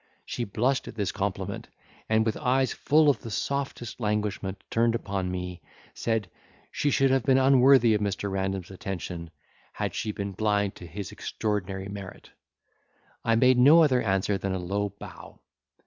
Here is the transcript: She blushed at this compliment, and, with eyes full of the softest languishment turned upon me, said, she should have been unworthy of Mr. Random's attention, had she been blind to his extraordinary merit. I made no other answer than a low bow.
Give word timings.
She 0.25 0.45
blushed 0.45 0.87
at 0.87 0.95
this 0.95 1.11
compliment, 1.11 1.67
and, 2.09 2.25
with 2.25 2.35
eyes 2.37 2.73
full 2.73 3.07
of 3.07 3.19
the 3.21 3.29
softest 3.29 3.99
languishment 3.99 4.63
turned 4.71 4.95
upon 4.95 5.29
me, 5.29 5.61
said, 5.93 6.27
she 6.71 6.89
should 6.89 7.11
have 7.11 7.21
been 7.21 7.37
unworthy 7.37 7.93
of 7.93 8.01
Mr. 8.01 8.27
Random's 8.31 8.71
attention, 8.71 9.29
had 9.73 9.93
she 9.93 10.11
been 10.11 10.31
blind 10.31 10.73
to 10.77 10.87
his 10.87 11.11
extraordinary 11.11 11.87
merit. 11.87 12.31
I 13.23 13.35
made 13.35 13.59
no 13.59 13.83
other 13.83 14.01
answer 14.01 14.39
than 14.39 14.55
a 14.55 14.57
low 14.57 14.89
bow. 14.89 15.37